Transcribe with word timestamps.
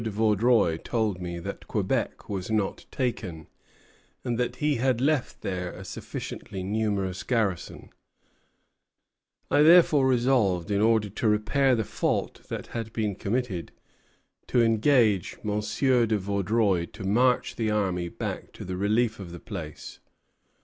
de 0.03 0.09
Vaudreuil 0.09 0.79
told 0.79 1.21
me 1.21 1.37
that 1.37 1.67
Quebec 1.67 2.27
was 2.27 2.49
not 2.49 2.87
taken, 2.89 3.45
and 4.23 4.39
that 4.39 4.55
he 4.55 4.77
had 4.77 4.99
left 4.99 5.41
there 5.41 5.71
a 5.73 5.85
sufficiently 5.85 6.63
numerous 6.63 7.21
garrison; 7.21 7.91
I 9.51 9.61
therefore 9.61 10.07
resolved, 10.07 10.71
in 10.71 10.81
order 10.81 11.07
to 11.07 11.27
repair 11.27 11.75
the 11.75 11.83
fault 11.83 12.41
that 12.49 12.65
had 12.65 12.91
been 12.93 13.13
committed, 13.13 13.71
to 14.47 14.63
engage 14.63 15.37
M. 15.45 15.59
de 15.59 16.17
Vaudreuil 16.17 16.87
to 16.93 17.03
march 17.03 17.55
the 17.55 17.69
army 17.69 18.09
back 18.09 18.53
to 18.53 18.65
the 18.65 18.77
relief 18.77 19.19
of 19.19 19.31
the 19.31 19.39
place. 19.39 19.99